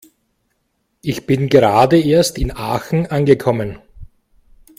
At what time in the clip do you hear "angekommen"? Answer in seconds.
3.11-3.77